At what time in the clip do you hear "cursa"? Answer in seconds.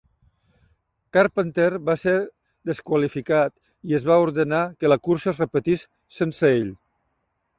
5.09-5.31